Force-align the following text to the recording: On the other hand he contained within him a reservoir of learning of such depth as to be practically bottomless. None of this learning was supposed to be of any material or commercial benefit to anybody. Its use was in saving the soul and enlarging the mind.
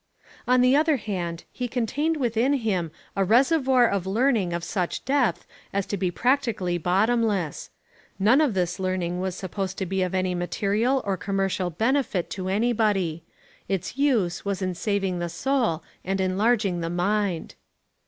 On 0.47 0.61
the 0.61 0.75
other 0.75 0.97
hand 0.97 1.43
he 1.51 1.67
contained 1.67 2.17
within 2.17 2.53
him 2.53 2.89
a 3.15 3.23
reservoir 3.23 3.87
of 3.87 4.07
learning 4.07 4.51
of 4.51 4.63
such 4.63 5.05
depth 5.05 5.45
as 5.71 5.85
to 5.85 5.95
be 5.95 6.09
practically 6.09 6.79
bottomless. 6.79 7.69
None 8.17 8.41
of 8.41 8.55
this 8.55 8.79
learning 8.79 9.19
was 9.19 9.35
supposed 9.35 9.77
to 9.77 9.85
be 9.85 10.01
of 10.01 10.15
any 10.15 10.33
material 10.33 11.03
or 11.05 11.17
commercial 11.17 11.69
benefit 11.69 12.31
to 12.31 12.47
anybody. 12.49 13.23
Its 13.69 13.95
use 13.95 14.43
was 14.43 14.59
in 14.59 14.73
saving 14.73 15.19
the 15.19 15.29
soul 15.29 15.83
and 16.03 16.19
enlarging 16.19 16.81
the 16.81 16.89
mind. 16.89 17.53